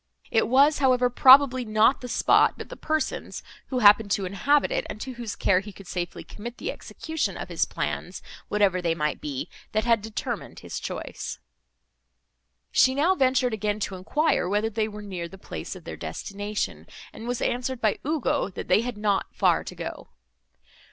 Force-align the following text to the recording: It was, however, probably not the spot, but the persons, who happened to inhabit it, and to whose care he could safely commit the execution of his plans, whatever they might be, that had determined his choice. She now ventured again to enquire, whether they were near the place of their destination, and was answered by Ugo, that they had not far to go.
It 0.31 0.47
was, 0.47 0.79
however, 0.79 1.11
probably 1.11 1.63
not 1.63 2.01
the 2.01 2.07
spot, 2.07 2.55
but 2.57 2.69
the 2.69 2.75
persons, 2.75 3.43
who 3.67 3.77
happened 3.77 4.09
to 4.17 4.25
inhabit 4.25 4.71
it, 4.71 4.83
and 4.89 4.99
to 4.99 5.11
whose 5.11 5.35
care 5.35 5.59
he 5.59 5.71
could 5.71 5.85
safely 5.85 6.23
commit 6.23 6.57
the 6.57 6.71
execution 6.71 7.37
of 7.37 7.49
his 7.49 7.65
plans, 7.65 8.23
whatever 8.47 8.81
they 8.81 8.95
might 8.95 9.21
be, 9.21 9.47
that 9.73 9.85
had 9.85 10.01
determined 10.01 10.61
his 10.61 10.79
choice. 10.79 11.37
She 12.71 12.95
now 12.95 13.13
ventured 13.13 13.53
again 13.53 13.79
to 13.81 13.93
enquire, 13.95 14.49
whether 14.49 14.71
they 14.71 14.87
were 14.87 15.03
near 15.03 15.27
the 15.27 15.37
place 15.37 15.75
of 15.75 15.83
their 15.83 15.97
destination, 15.97 16.87
and 17.13 17.27
was 17.27 17.39
answered 17.39 17.79
by 17.79 17.99
Ugo, 18.03 18.49
that 18.49 18.69
they 18.69 18.81
had 18.81 18.97
not 18.97 19.27
far 19.35 19.63
to 19.63 19.75
go. 19.75 20.07